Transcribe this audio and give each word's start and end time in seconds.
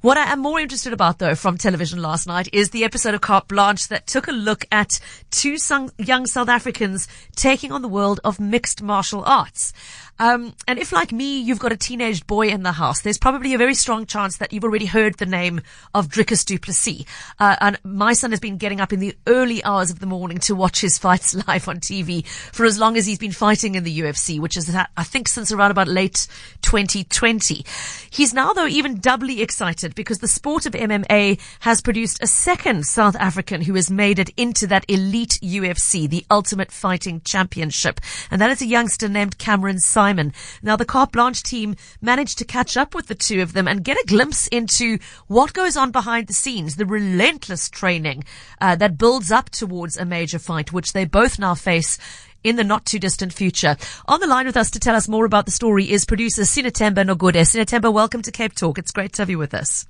What 0.00 0.16
I 0.16 0.32
am 0.32 0.38
more 0.38 0.60
interested 0.60 0.92
about, 0.92 1.18
though, 1.18 1.34
from 1.34 1.58
television 1.58 2.00
last 2.00 2.28
night 2.28 2.48
is 2.52 2.70
the 2.70 2.84
episode 2.84 3.14
of 3.14 3.20
Carte 3.20 3.48
Blanche 3.48 3.88
that 3.88 4.06
took 4.06 4.28
a 4.28 4.32
look 4.32 4.64
at 4.70 5.00
two 5.32 5.56
young 5.98 6.26
South 6.26 6.48
Africans 6.48 7.08
taking 7.34 7.72
on 7.72 7.82
the 7.82 7.88
world 7.88 8.20
of 8.22 8.38
mixed 8.38 8.80
martial 8.80 9.24
arts. 9.24 9.72
Um, 10.20 10.54
and 10.66 10.78
if, 10.78 10.92
like 10.92 11.12
me, 11.12 11.40
you've 11.40 11.60
got 11.60 11.72
a 11.72 11.76
teenage 11.76 12.26
boy 12.26 12.48
in 12.48 12.62
the 12.62 12.72
house, 12.72 13.02
there's 13.02 13.18
probably 13.18 13.54
a 13.54 13.58
very 13.58 13.74
strong 13.74 14.04
chance 14.04 14.38
that 14.38 14.52
you've 14.52 14.64
already 14.64 14.86
heard 14.86 15.14
the 15.14 15.26
name 15.26 15.60
of 15.94 16.08
Dricus 16.08 16.44
du 16.44 16.58
Plessis. 16.58 17.04
Uh, 17.38 17.56
and 17.60 17.78
my 17.84 18.12
son 18.12 18.30
has 18.30 18.40
been 18.40 18.56
getting 18.56 18.80
up 18.80 18.92
in 18.92 19.00
the 19.00 19.16
early 19.26 19.62
hours 19.62 19.90
of 19.90 20.00
the 20.00 20.06
morning 20.06 20.38
to 20.38 20.54
watch 20.54 20.80
his 20.80 20.98
fights 20.98 21.34
live 21.48 21.68
on 21.68 21.78
TV 21.78 22.26
for 22.26 22.66
as 22.66 22.78
long 22.78 22.96
as 22.96 23.06
he's 23.06 23.18
been 23.18 23.32
fighting 23.32 23.76
in 23.76 23.84
the 23.84 24.00
UFC, 24.00 24.40
which 24.40 24.56
is, 24.56 24.74
I 24.74 25.04
think, 25.04 25.28
since 25.28 25.52
around 25.52 25.70
about 25.70 25.88
late 25.88 26.26
2020. 26.62 27.64
He's 28.10 28.34
now, 28.34 28.52
though, 28.52 28.66
even 28.66 28.98
doubly 28.98 29.40
excited 29.40 29.87
because 29.94 30.18
the 30.18 30.28
sport 30.28 30.66
of 30.66 30.72
MMA 30.72 31.40
has 31.60 31.80
produced 31.80 32.22
a 32.22 32.26
second 32.26 32.86
South 32.86 33.16
African 33.16 33.62
who 33.62 33.74
has 33.74 33.90
made 33.90 34.18
it 34.18 34.30
into 34.36 34.66
that 34.66 34.84
elite 34.88 35.38
UFC, 35.42 36.08
the 36.08 36.24
Ultimate 36.30 36.72
Fighting 36.72 37.20
Championship. 37.22 38.00
And 38.30 38.40
that 38.40 38.50
is 38.50 38.62
a 38.62 38.66
youngster 38.66 39.08
named 39.08 39.38
Cameron 39.38 39.76
Saaiman. 39.76 40.32
Now, 40.62 40.76
the 40.76 40.84
Carte 40.84 41.12
Blanche 41.12 41.42
team 41.42 41.76
managed 42.00 42.38
to 42.38 42.44
catch 42.44 42.76
up 42.76 42.94
with 42.94 43.06
the 43.06 43.14
two 43.14 43.42
of 43.42 43.52
them 43.52 43.68
and 43.68 43.84
get 43.84 43.96
a 43.96 44.06
glimpse 44.06 44.46
into 44.48 44.98
what 45.26 45.52
goes 45.52 45.76
on 45.76 45.90
behind 45.90 46.26
the 46.26 46.32
scenes, 46.32 46.76
the 46.76 46.86
relentless 46.86 47.68
training 47.68 48.24
uh, 48.60 48.76
that 48.76 48.98
builds 48.98 49.30
up 49.30 49.50
towards 49.50 49.96
a 49.96 50.04
major 50.04 50.38
fight, 50.38 50.72
which 50.72 50.92
they 50.92 51.04
both 51.04 51.38
now 51.38 51.54
face 51.54 51.98
in 52.44 52.56
the 52.56 52.64
not 52.64 52.86
too 52.86 52.98
distant 52.98 53.32
future. 53.32 53.76
On 54.06 54.20
the 54.20 54.26
line 54.26 54.46
with 54.46 54.56
us 54.56 54.70
to 54.72 54.80
tell 54.80 54.94
us 54.94 55.08
more 55.08 55.24
about 55.24 55.44
the 55.44 55.52
story 55.52 55.90
is 55.90 56.04
producer 56.04 56.42
Sinatemba 56.42 57.04
Nogude. 57.06 57.40
Sinatemba, 57.40 57.92
welcome 57.92 58.22
to 58.22 58.30
Cape 58.30 58.54
Talk. 58.54 58.78
It's 58.78 58.92
great 58.92 59.12
to 59.14 59.22
have 59.22 59.30
you 59.30 59.38
with 59.38 59.54
us. 59.54 59.86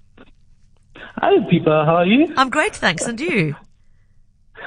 Hi, 1.17 1.33
people. 1.51 1.85
How 1.85 1.97
are 1.97 2.07
you? 2.07 2.33
I'm 2.37 2.51
great, 2.51 2.75
thanks. 2.75 3.07
And 3.07 3.21
you? 3.21 3.57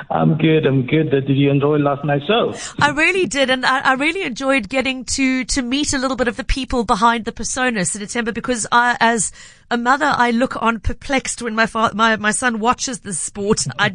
I'm 0.09 0.37
good. 0.37 0.65
I'm 0.65 0.85
good. 0.85 1.11
Did 1.11 1.29
you 1.29 1.49
enjoy 1.49 1.77
last 1.77 2.03
night's 2.03 2.25
show? 2.25 2.53
I 2.79 2.89
really 2.89 3.25
did, 3.25 3.49
and 3.49 3.65
I, 3.65 3.79
I, 3.79 3.93
really 3.93 4.23
enjoyed 4.23 4.67
getting 4.69 5.05
to 5.05 5.45
to 5.45 5.61
meet 5.61 5.93
a 5.93 5.97
little 5.97 6.17
bit 6.17 6.27
of 6.27 6.37
the 6.37 6.43
people 6.43 6.83
behind 6.83 7.25
the 7.25 7.31
personas 7.31 7.95
in 7.95 8.01
December 8.01 8.31
because 8.31 8.67
I, 8.71 8.97
as 8.99 9.31
a 9.69 9.77
mother, 9.77 10.13
I 10.13 10.31
look 10.31 10.61
on 10.61 10.79
perplexed 10.79 11.41
when 11.41 11.55
my 11.55 11.65
fa- 11.65 11.91
my 11.93 12.15
my 12.17 12.31
son 12.31 12.59
watches 12.59 12.99
the 12.99 13.13
sport. 13.13 13.65
I, 13.79 13.93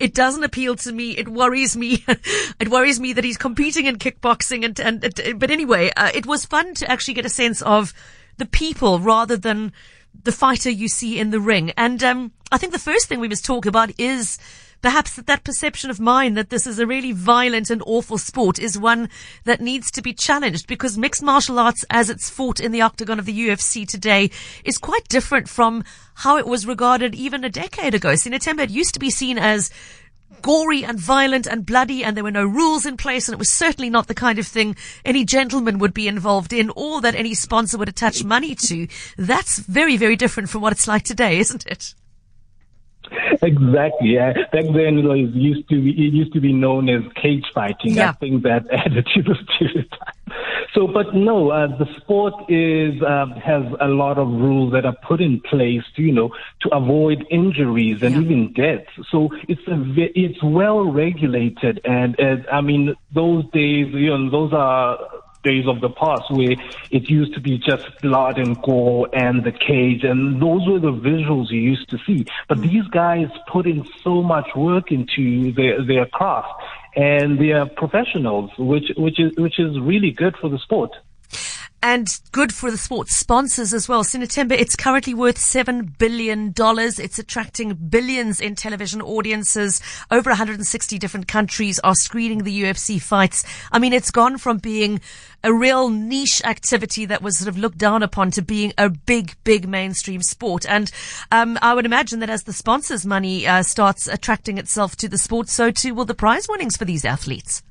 it 0.00 0.14
doesn't 0.14 0.44
appeal 0.44 0.76
to 0.76 0.92
me. 0.92 1.16
It 1.16 1.28
worries 1.28 1.76
me. 1.76 2.04
it 2.60 2.68
worries 2.68 3.00
me 3.00 3.12
that 3.12 3.24
he's 3.24 3.38
competing 3.38 3.86
in 3.86 3.96
kickboxing, 3.96 4.64
and 4.64 4.80
and 4.80 5.38
but 5.38 5.50
anyway, 5.50 5.90
uh, 5.96 6.10
it 6.14 6.26
was 6.26 6.44
fun 6.44 6.74
to 6.74 6.90
actually 6.90 7.14
get 7.14 7.26
a 7.26 7.30
sense 7.30 7.62
of 7.62 7.94
the 8.36 8.46
people 8.46 8.98
rather 8.98 9.36
than 9.36 9.72
the 10.24 10.32
fighter 10.32 10.70
you 10.70 10.88
see 10.88 11.18
in 11.18 11.30
the 11.30 11.40
ring. 11.40 11.72
And 11.76 12.02
um, 12.02 12.32
I 12.50 12.58
think 12.58 12.72
the 12.72 12.78
first 12.78 13.08
thing 13.08 13.20
we 13.20 13.28
must 13.28 13.44
talk 13.44 13.66
about 13.66 13.90
is 13.98 14.38
perhaps 14.82 15.16
that, 15.16 15.26
that 15.26 15.44
perception 15.44 15.90
of 15.90 16.00
mine 16.00 16.34
that 16.34 16.50
this 16.50 16.66
is 16.66 16.78
a 16.78 16.86
really 16.86 17.12
violent 17.12 17.70
and 17.70 17.82
awful 17.86 18.18
sport 18.18 18.58
is 18.58 18.78
one 18.78 19.08
that 19.44 19.60
needs 19.60 19.90
to 19.90 20.02
be 20.02 20.12
challenged 20.12 20.66
because 20.66 20.98
mixed 20.98 21.22
martial 21.22 21.58
arts 21.58 21.84
as 21.90 22.10
it's 22.10 22.30
fought 22.30 22.60
in 22.60 22.72
the 22.72 22.82
octagon 22.82 23.18
of 23.18 23.26
the 23.26 23.48
UFC 23.48 23.86
today 23.86 24.30
is 24.64 24.78
quite 24.78 25.06
different 25.08 25.48
from 25.48 25.84
how 26.14 26.36
it 26.36 26.46
was 26.46 26.66
regarded 26.66 27.14
even 27.14 27.44
a 27.44 27.50
decade 27.50 27.94
ago. 27.94 28.10
Sinathemba, 28.10 28.64
it 28.64 28.70
used 28.70 28.94
to 28.94 29.00
be 29.00 29.10
seen 29.10 29.38
as 29.38 29.70
gory 30.42 30.84
and 30.84 30.98
violent 30.98 31.46
and 31.46 31.66
bloody 31.66 32.04
and 32.04 32.16
there 32.16 32.24
were 32.24 32.30
no 32.30 32.44
rules 32.44 32.86
in 32.86 32.96
place 32.96 33.28
and 33.28 33.34
it 33.34 33.38
was 33.38 33.50
certainly 33.50 33.90
not 33.90 34.06
the 34.06 34.14
kind 34.14 34.38
of 34.38 34.46
thing 34.46 34.76
any 35.04 35.24
gentleman 35.24 35.78
would 35.78 35.94
be 35.94 36.06
involved 36.06 36.52
in 36.52 36.70
or 36.76 37.00
that 37.00 37.14
any 37.14 37.34
sponsor 37.34 37.78
would 37.78 37.88
attach 37.88 38.22
money 38.22 38.54
to. 38.54 38.86
That's 39.16 39.58
very, 39.58 39.96
very 39.96 40.16
different 40.16 40.48
from 40.50 40.60
what 40.60 40.72
it's 40.72 40.86
like 40.86 41.02
today, 41.02 41.38
isn't 41.38 41.66
it? 41.66 41.94
Exactly. 43.42 44.14
Yeah. 44.14 44.32
Back 44.52 44.64
then, 44.74 44.98
you 44.98 45.02
know, 45.02 45.12
it 45.12 45.30
used 45.34 45.68
to 45.68 45.80
be 45.80 45.90
it 45.90 46.12
used 46.12 46.32
to 46.32 46.40
be 46.40 46.52
known 46.52 46.88
as 46.88 47.02
cage 47.14 47.44
fighting. 47.54 47.94
Yeah. 47.94 48.10
I 48.10 48.12
think 48.14 48.42
that 48.42 48.68
added 48.72 49.06
to 49.14 49.22
the 49.22 49.36
stereotype. 49.44 50.14
So, 50.74 50.86
but 50.86 51.14
no, 51.14 51.50
uh, 51.50 51.66
the 51.78 51.86
sport 51.96 52.34
is 52.50 53.00
uh, 53.02 53.26
has 53.42 53.64
a 53.80 53.88
lot 53.88 54.18
of 54.18 54.28
rules 54.28 54.72
that 54.72 54.84
are 54.84 54.96
put 55.06 55.20
in 55.20 55.40
place 55.40 55.82
to 55.96 56.02
you 56.02 56.12
know 56.12 56.30
to 56.62 56.68
avoid 56.74 57.26
injuries 57.30 58.02
and 58.02 58.14
yeah. 58.14 58.20
even 58.20 58.52
deaths. 58.52 58.90
So 59.10 59.30
it's 59.48 59.66
a 59.68 59.76
it's 59.96 60.42
well 60.42 60.90
regulated, 60.90 61.80
and 61.84 62.18
uh, 62.20 62.36
I 62.52 62.60
mean 62.60 62.94
those 63.14 63.44
days, 63.52 63.92
you 63.94 64.10
know, 64.10 64.30
those 64.30 64.52
are 64.52 64.98
days 65.48 65.66
of 65.66 65.80
the 65.80 65.90
past 65.90 66.24
where 66.30 66.56
it 66.90 67.04
used 67.08 67.32
to 67.34 67.40
be 67.40 67.58
just 67.58 67.86
blood 68.02 68.38
and 68.38 68.60
gore 68.62 69.08
and 69.12 69.44
the 69.44 69.52
cage 69.52 70.04
and 70.04 70.40
those 70.42 70.66
were 70.68 70.80
the 70.88 70.92
visuals 71.10 71.50
you 71.50 71.60
used 71.60 71.88
to 71.90 71.98
see. 72.06 72.24
But 72.48 72.58
mm. 72.58 72.70
these 72.70 72.86
guys 73.02 73.28
put 73.52 73.66
in 73.66 73.86
so 74.04 74.22
much 74.22 74.48
work 74.54 74.92
into 74.92 75.52
their, 75.52 75.84
their 75.84 76.06
craft 76.06 76.48
and 76.96 77.38
they 77.38 77.52
are 77.52 77.66
professionals, 77.66 78.50
which, 78.58 78.88
which 78.96 79.18
is, 79.20 79.32
which 79.36 79.58
is 79.58 79.78
really 79.80 80.10
good 80.10 80.34
for 80.40 80.48
the 80.48 80.58
sport 80.58 80.92
and 81.82 82.08
good 82.32 82.52
for 82.52 82.70
the 82.70 82.76
sports 82.76 83.14
sponsors 83.14 83.72
as 83.72 83.88
well. 83.88 84.02
Sinathemba, 84.02 84.52
it's 84.52 84.74
currently 84.74 85.14
worth 85.14 85.38
$7 85.38 85.96
billion. 85.98 86.52
It's 86.56 87.18
attracting 87.18 87.74
billions 87.74 88.40
in 88.40 88.54
television 88.54 89.00
audiences. 89.00 89.80
Over 90.10 90.30
160 90.30 90.98
different 90.98 91.28
countries 91.28 91.78
are 91.80 91.94
screening 91.94 92.44
the 92.44 92.62
UFC 92.62 93.00
fights. 93.00 93.44
I 93.70 93.78
mean, 93.78 93.92
it's 93.92 94.10
gone 94.10 94.38
from 94.38 94.58
being 94.58 95.00
a 95.44 95.54
real 95.54 95.88
niche 95.88 96.42
activity 96.44 97.06
that 97.06 97.22
was 97.22 97.38
sort 97.38 97.48
of 97.48 97.56
looked 97.56 97.78
down 97.78 98.02
upon 98.02 98.32
to 98.32 98.42
being 98.42 98.72
a 98.76 98.90
big, 98.90 99.36
big 99.44 99.68
mainstream 99.68 100.22
sport. 100.22 100.66
And 100.68 100.90
um, 101.30 101.58
I 101.62 101.74
would 101.74 101.86
imagine 101.86 102.18
that 102.20 102.30
as 102.30 102.42
the 102.42 102.52
sponsors' 102.52 103.06
money 103.06 103.46
uh, 103.46 103.62
starts 103.62 104.08
attracting 104.08 104.58
itself 104.58 104.96
to 104.96 105.08
the 105.08 105.18
sport, 105.18 105.48
so 105.48 105.70
too 105.70 105.94
will 105.94 106.04
the 106.04 106.14
prize 106.14 106.46
winnings 106.48 106.76
for 106.76 106.84
these 106.84 107.04
athletes. 107.04 107.62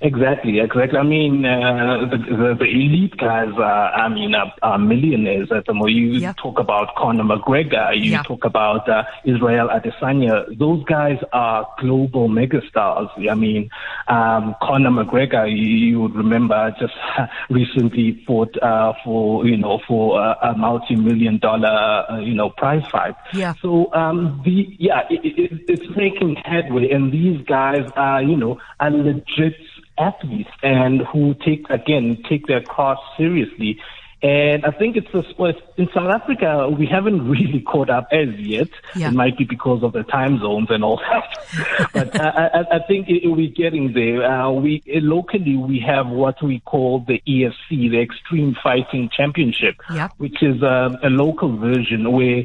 Exactly, 0.00 0.60
exactly. 0.60 0.98
I 0.98 1.02
mean, 1.02 1.44
uh, 1.44 2.06
the, 2.10 2.18
the, 2.18 2.54
the 2.58 2.64
elite 2.64 3.16
guys 3.16 3.52
are, 3.56 3.92
I 3.92 4.08
mean, 4.08 4.34
are, 4.34 4.52
are 4.62 4.78
millionaires 4.78 5.50
at 5.52 5.66
the 5.66 5.74
moment. 5.74 5.94
You 5.94 6.12
yep. 6.12 6.36
talk 6.36 6.58
about 6.58 6.94
Conor 6.96 7.24
McGregor, 7.24 7.94
you 7.94 8.12
yep. 8.12 8.24
talk 8.24 8.44
about 8.44 8.88
uh, 8.88 9.04
Israel 9.24 9.68
Adesanya. 9.68 10.58
Those 10.58 10.84
guys 10.84 11.18
are 11.32 11.66
global 11.80 12.28
megastars. 12.28 13.10
I 13.30 13.34
mean, 13.34 13.70
um, 14.08 14.54
Conor 14.62 14.90
McGregor, 14.90 15.48
you, 15.48 15.64
you 15.64 16.00
would 16.00 16.14
remember, 16.14 16.74
just 16.78 16.94
recently 17.50 18.22
fought 18.26 18.56
uh, 18.62 18.92
for, 19.04 19.46
you 19.46 19.56
know, 19.56 19.80
for 19.86 20.20
a, 20.20 20.36
a 20.42 20.56
multi-million 20.56 21.38
dollar, 21.38 22.04
uh, 22.10 22.20
you 22.20 22.34
know, 22.34 22.50
prize 22.50 22.86
fight. 22.90 23.14
Yeah. 23.32 23.54
So, 23.60 23.92
um, 23.92 24.42
the, 24.44 24.74
yeah, 24.78 25.02
it, 25.10 25.20
it, 25.24 25.60
it's 25.68 25.96
making 25.96 26.36
headway, 26.44 26.90
and 26.90 27.12
these 27.12 27.40
guys 27.46 27.90
are, 27.96 28.22
you 28.22 28.36
know, 28.36 28.58
are 28.80 28.90
legit 28.90 29.54
athletes 29.98 30.50
and 30.62 31.02
who 31.12 31.34
take 31.44 31.68
again 31.70 32.22
take 32.28 32.46
their 32.46 32.62
cause 32.62 32.98
seriously. 33.16 33.78
And 34.22 34.64
I 34.64 34.70
think 34.70 34.96
it's 34.96 35.12
a 35.12 35.22
sport 35.30 35.56
in 35.76 35.86
South 35.94 36.10
Africa. 36.10 36.70
We 36.70 36.86
haven't 36.86 37.28
really 37.30 37.60
caught 37.60 37.90
up 37.90 38.08
as 38.10 38.28
yet. 38.38 38.68
Yeah. 38.96 39.08
It 39.08 39.12
might 39.12 39.36
be 39.36 39.44
because 39.44 39.82
of 39.82 39.92
the 39.92 40.02
time 40.02 40.38
zones 40.38 40.68
and 40.70 40.82
all 40.82 40.96
that. 40.96 41.90
but 41.92 42.18
I, 42.18 42.46
I, 42.46 42.76
I, 42.76 42.78
think 42.88 43.08
it, 43.10 43.28
we're 43.28 43.50
getting 43.50 43.92
there. 43.92 44.24
Uh, 44.24 44.50
we 44.50 44.82
locally 44.86 45.56
we 45.56 45.78
have 45.86 46.08
what 46.08 46.42
we 46.42 46.60
call 46.60 47.04
the 47.06 47.20
EFC, 47.28 47.90
the 47.90 48.00
Extreme 48.00 48.56
Fighting 48.62 49.10
Championship, 49.14 49.74
yeah. 49.92 50.08
which 50.16 50.42
is 50.42 50.62
a, 50.62 50.98
a 51.02 51.10
local 51.10 51.58
version 51.58 52.10
where 52.10 52.44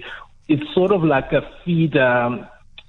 it's 0.50 0.74
sort 0.74 0.92
of 0.92 1.04
like 1.06 1.32
a 1.32 1.50
feed. 1.64 1.96
Um, 1.96 2.46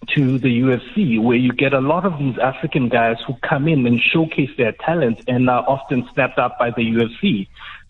to 0.09 0.39
the 0.39 0.61
UFC, 0.63 1.23
where 1.23 1.37
you 1.37 1.53
get 1.53 1.73
a 1.73 1.81
lot 1.81 2.05
of 2.05 2.19
these 2.19 2.39
African 2.39 2.89
guys 2.89 3.17
who 3.27 3.35
come 3.49 3.69
in 3.69 3.87
and 3.87 4.01
showcase 4.01 4.51
their 4.57 4.73
talent 4.73 5.23
and 5.29 5.49
are 5.49 5.65
often 5.69 6.09
snapped 6.15 6.39
up 6.39 6.59
by 6.59 6.71
the 6.71 6.83
UFC. 6.83 7.49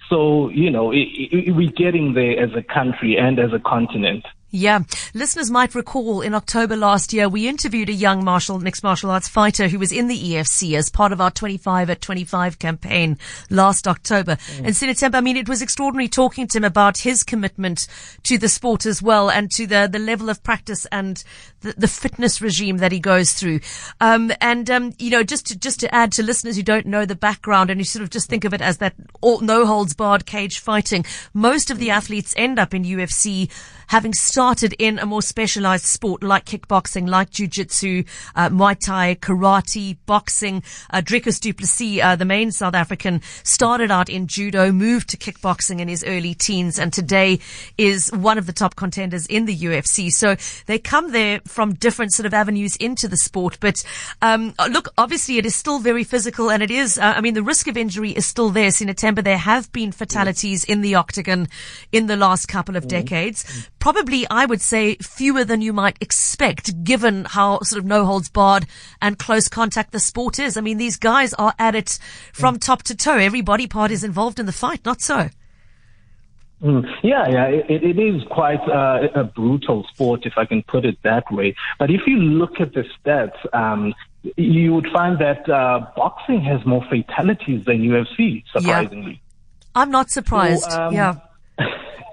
So, 0.09 0.49
you 0.51 0.71
know, 0.71 0.91
it, 0.91 1.07
it, 1.15 1.55
we're 1.55 1.71
getting 1.71 2.15
there 2.15 2.39
as 2.39 2.51
a 2.55 2.63
country 2.63 3.17
and 3.17 3.39
as 3.39 3.53
a 3.53 3.61
continent. 3.61 4.27
Yeah. 4.51 4.81
Listeners 5.15 5.51
might 5.51 5.75
recall 5.75 6.23
in 6.23 6.35
October 6.35 6.77
last 6.77 7.13
year, 7.13 7.29
we 7.29 7.49
interviewed 7.49 7.89
a 7.89 7.93
young 7.93 8.25
martial, 8.25 8.59
mixed 8.59 8.83
martial 8.83 9.11
arts 9.11 9.29
fighter 9.29 9.69
who 9.69 9.79
was 9.79 9.93
in 9.93 10.09
the 10.09 10.19
EFC 10.19 10.77
as 10.77 10.91
part 10.91 11.13
of 11.13 11.21
our 11.21 11.31
25 11.31 11.89
at 11.89 12.01
25 12.01 12.59
campaign 12.59 13.17
last 13.49 13.87
October. 13.87 14.37
Mm. 14.37 14.59
And 14.59 14.69
Sinathemba, 14.69 15.15
I 15.15 15.21
mean, 15.21 15.37
it 15.37 15.49
was 15.49 15.63
extraordinary 15.63 16.09
talking 16.09 16.49
to 16.49 16.59
him 16.59 16.65
about 16.65 16.99
his 16.99 17.23
commitment 17.23 17.87
to 18.25 18.39
the 18.39 18.49
sport 18.49 18.87
as 18.87 19.01
well 19.01 19.31
and 19.31 19.51
to 19.53 19.67
the, 19.67 19.89
the 19.91 20.01
level 20.01 20.29
of 20.29 20.43
practice 20.43 20.85
and 20.87 21.23
the, 21.61 21.75
the 21.77 21.89
fitness 21.89 22.43
regime 22.43 22.79
that 22.79 22.91
he 22.91 22.99
goes 22.99 23.33
through. 23.33 23.61
Um, 24.01 24.33
and, 24.41 24.69
um, 24.69 24.95
you 24.99 25.11
know, 25.11 25.23
just 25.23 25.47
to, 25.47 25.59
just 25.59 25.79
to 25.81 25.95
add 25.95 26.11
to 26.13 26.25
listeners 26.25 26.57
who 26.57 26.63
don't 26.65 26.87
know 26.87 27.07
the 27.07 27.15
background 27.15 27.71
and 27.71 27.79
you 27.81 27.85
sort 27.85 28.03
of 28.03 28.11
just 28.11 28.29
think 28.29 28.45
of 28.45 28.53
it 28.53 28.61
as 28.61 28.79
that 28.79 28.95
all, 29.21 29.41
no 29.41 29.65
holds 29.65 29.95
barred 29.95 30.27
cage 30.27 30.59
fighting, 30.59 31.05
most 31.35 31.71
of 31.71 31.79
the 31.79 31.91
athletes 31.91 32.35
end 32.37 32.59
up 32.59 32.75
in 32.75 32.83
UFC 32.83 33.49
having 33.91 34.15
started 34.15 34.73
in 34.79 35.01
a 35.01 35.07
more 35.07 35.21
specialized 35.21 35.85
sport 35.85 36.23
like 36.23 36.45
kickboxing, 36.45 37.09
like 37.09 37.29
jiu-jitsu, 37.31 38.05
uh, 38.37 38.49
Muay 38.49 38.79
Thai, 38.79 39.17
karate, 39.17 39.97
boxing. 40.07 40.63
Uh, 40.91 41.01
Dricus 41.01 41.41
du 41.41 41.53
Plessis, 41.53 42.01
uh, 42.01 42.15
the 42.15 42.25
main 42.25 42.53
South 42.53 42.75
African, 42.75 43.21
started 43.43 43.91
out 43.91 44.09
in 44.09 44.29
judo, 44.29 44.71
moved 44.71 45.09
to 45.11 45.17
kickboxing 45.17 45.81
in 45.81 45.89
his 45.89 46.05
early 46.05 46.35
teens, 46.35 46.79
and 46.79 46.93
today 46.93 47.41
is 47.79 48.13
one 48.13 48.39
of 48.39 48.47
the 48.47 48.53
top 48.53 48.77
contenders 48.77 49.27
in 49.27 49.47
the 49.47 49.57
UFC. 49.57 50.09
So 50.09 50.37
they 50.67 50.79
come 50.79 51.11
there 51.11 51.41
from 51.45 51.75
different 51.75 52.13
sort 52.13 52.27
of 52.27 52.33
avenues 52.33 52.77
into 52.77 53.09
the 53.09 53.17
sport. 53.17 53.59
But 53.59 53.83
um, 54.23 54.55
look, 54.71 54.89
obviously 54.99 55.39
it 55.39 55.47
is 55.47 55.57
still 55.57 55.81
very 55.81 56.05
physical, 56.05 56.49
and 56.49 56.63
it 56.63 56.71
is. 56.71 56.97
Uh, 56.97 57.15
I 57.17 57.21
mean, 57.21 57.35
the 57.35 57.43
risk 57.43 57.67
of 57.67 57.77
injury 57.77 58.13
is 58.13 58.25
still 58.25 58.51
there. 58.51 58.69
Sinetemba, 58.69 59.25
there 59.25 59.37
have 59.37 59.73
been 59.73 59.91
fatalities 59.91 60.63
in 60.63 60.81
the 60.81 60.95
octagon 60.95 61.49
in 61.91 62.07
the 62.07 62.17
last 62.17 62.47
couple 62.47 62.77
of 62.77 62.85
mm-hmm. 62.85 63.01
decades. 63.01 63.69
Probably, 63.81 64.29
I 64.29 64.45
would 64.45 64.61
say, 64.61 64.97
fewer 64.97 65.43
than 65.43 65.63
you 65.63 65.73
might 65.73 65.97
expect, 66.01 66.85
given 66.85 67.25
how 67.25 67.61
sort 67.63 67.81
of 67.81 67.87
no 67.87 68.05
holds 68.05 68.29
barred 68.29 68.67
and 69.01 69.19
close 69.19 69.49
contact 69.49 69.91
the 69.91 69.99
sport 69.99 70.39
is. 70.39 70.57
I 70.57 70.61
mean, 70.61 70.77
these 70.77 70.99
guys 70.99 71.33
are 71.35 71.55
at 71.59 71.75
it 71.75 71.99
from 72.33 72.57
mm. 72.57 72.61
top 72.61 72.83
to 72.85 72.95
toe. 72.95 73.17
Every 73.17 73.41
body 73.41 73.67
part 73.67 73.91
is 73.91 74.05
involved 74.05 74.39
in 74.39 74.47
the 74.47 74.53
fight. 74.53 74.85
Not 74.85 75.01
so. 75.01 75.31
Mm. 76.63 76.85
Yeah, 77.03 77.27
yeah, 77.31 77.47
it, 77.47 77.83
it 77.83 77.99
is 77.99 78.23
quite 78.31 78.61
uh, 78.69 79.09
a 79.15 79.25
brutal 79.25 79.87
sport, 79.93 80.27
if 80.27 80.35
I 80.37 80.45
can 80.45 80.63
put 80.63 80.85
it 80.85 80.99
that 81.03 81.25
way. 81.33 81.57
But 81.79 81.91
if 81.91 82.03
you 82.07 82.17
look 82.19 82.61
at 82.61 82.75
the 82.75 82.85
stats, 83.03 83.39
um, 83.55 83.95
you 84.37 84.75
would 84.75 84.89
find 84.93 85.19
that 85.21 85.49
uh, 85.49 85.87
boxing 85.97 86.43
has 86.43 86.65
more 86.67 86.85
fatalities 86.91 87.65
than 87.65 87.79
UFC, 87.79 88.45
surprisingly. 88.53 89.13
Yeah. 89.13 89.73
I'm 89.75 89.91
not 89.91 90.11
surprised. 90.11 90.71
So, 90.71 90.83
um, 90.83 90.95
yeah. 90.95 91.15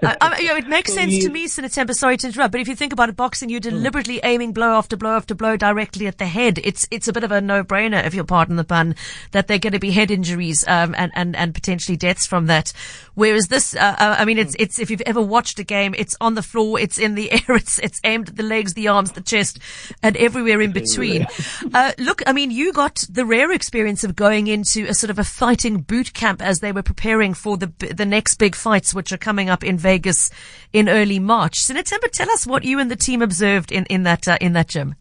I, 0.02 0.16
I, 0.20 0.38
you 0.38 0.48
know, 0.48 0.56
it 0.56 0.68
makes 0.68 0.92
sense 0.94 1.18
to 1.24 1.30
me, 1.30 1.46
Sinetemba. 1.46 1.94
Sorry 1.94 2.16
to 2.18 2.26
interrupt, 2.28 2.52
but 2.52 2.60
if 2.60 2.68
you 2.68 2.76
think 2.76 2.92
about 2.92 3.08
it, 3.08 3.16
boxing, 3.16 3.48
you're 3.48 3.60
hmm. 3.60 3.70
deliberately 3.70 4.20
aiming 4.22 4.52
blow 4.52 4.74
after 4.74 4.96
blow 4.96 5.16
after 5.16 5.34
blow 5.34 5.56
directly 5.56 6.06
at 6.06 6.18
the 6.18 6.26
head. 6.26 6.58
It's 6.62 6.86
it's 6.90 7.08
a 7.08 7.12
bit 7.12 7.24
of 7.24 7.32
a 7.32 7.40
no-brainer, 7.40 8.04
if 8.04 8.14
you'll 8.14 8.24
pardon 8.24 8.56
the 8.56 8.64
pun, 8.64 8.94
that 9.32 9.48
they're 9.48 9.58
going 9.58 9.72
to 9.72 9.78
be 9.78 9.90
head 9.90 10.10
injuries 10.10 10.66
um, 10.68 10.94
and 10.96 11.12
and 11.14 11.36
and 11.36 11.54
potentially 11.54 11.96
deaths 11.96 12.26
from 12.26 12.46
that. 12.46 12.72
Whereas 13.14 13.48
this, 13.48 13.74
uh, 13.74 13.96
uh, 13.98 14.16
I 14.18 14.24
mean, 14.24 14.38
it's 14.38 14.54
hmm. 14.54 14.62
it's 14.62 14.78
if 14.78 14.90
you've 14.90 15.02
ever 15.02 15.20
watched 15.20 15.58
a 15.58 15.64
game, 15.64 15.94
it's 15.96 16.16
on 16.20 16.34
the 16.34 16.42
floor, 16.42 16.78
it's 16.78 16.98
in 16.98 17.14
the 17.14 17.32
air, 17.48 17.56
it's 17.56 17.78
it's 17.78 18.00
aimed 18.04 18.28
at 18.28 18.36
the 18.36 18.42
legs, 18.42 18.74
the 18.74 18.88
arms, 18.88 19.12
the 19.12 19.20
chest, 19.20 19.58
and 20.02 20.16
everywhere 20.16 20.60
in 20.60 20.72
between. 20.72 21.26
Uh, 21.74 21.92
look, 21.98 22.22
I 22.26 22.32
mean, 22.32 22.50
you 22.50 22.72
got 22.72 23.04
the 23.10 23.24
rare 23.24 23.52
experience 23.52 24.02
of 24.02 24.16
going 24.16 24.46
into 24.46 24.86
a 24.86 24.94
sort 24.94 25.10
of 25.10 25.18
a 25.18 25.24
fighting 25.24 25.80
boot 25.80 26.12
camp 26.14 26.40
as 26.40 26.60
they 26.60 26.72
were 26.72 26.82
preparing 26.82 27.34
for 27.34 27.56
the 27.56 27.72
the 27.94 28.06
next 28.06 28.36
big 28.36 28.54
fights, 28.54 28.94
which 28.94 29.12
are 29.12 29.18
coming 29.18 29.37
up 29.46 29.64
in. 29.64 29.78
Vegas 29.78 30.30
in 30.72 30.88
early 30.88 31.18
March. 31.18 31.60
Sinetemba, 31.60 32.10
tell 32.10 32.30
us 32.30 32.46
what 32.46 32.64
you 32.64 32.78
and 32.78 32.90
the 32.90 32.96
team 32.96 33.22
observed 33.22 33.72
in, 33.72 33.86
in 33.86 34.02
that, 34.02 34.28
uh, 34.28 34.36
in 34.40 34.52
that 34.52 34.68
gym. 34.68 34.96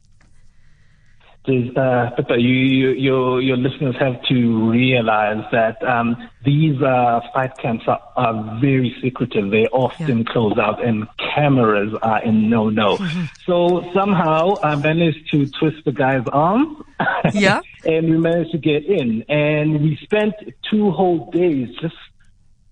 Uh, 1.47 2.09
but 2.27 2.41
you, 2.41 2.49
you, 2.49 2.89
your, 2.89 3.41
your 3.41 3.55
listeners 3.55 3.95
have 3.99 4.21
to 4.23 4.69
realize 4.69 5.45
that 5.53 5.81
um, 5.81 6.29
these 6.43 6.81
uh, 6.81 7.21
fight 7.33 7.57
camps 7.57 7.85
are, 7.87 8.01
are 8.17 8.59
very 8.59 8.93
secretive. 9.01 9.49
They 9.49 9.65
often 9.67 10.17
yeah. 10.17 10.23
close 10.25 10.57
out, 10.57 10.83
and 10.83 11.07
cameras 11.33 11.93
are 12.01 12.21
in 12.21 12.49
no 12.49 12.69
no. 12.69 12.97
Mm-hmm. 12.97 13.23
So 13.45 13.89
somehow 13.93 14.55
I 14.61 14.75
managed 14.75 15.31
to 15.31 15.45
twist 15.57 15.85
the 15.85 15.93
guy's 15.93 16.27
arm. 16.33 16.83
Yeah. 17.33 17.61
and 17.85 18.09
we 18.09 18.17
managed 18.17 18.51
to 18.51 18.57
get 18.57 18.83
in, 18.83 19.23
and 19.29 19.81
we 19.81 19.97
spent 20.03 20.33
two 20.69 20.91
whole 20.91 21.31
days 21.31 21.69
just 21.79 21.95